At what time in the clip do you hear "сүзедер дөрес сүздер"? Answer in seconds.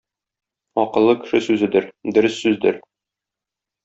1.47-2.81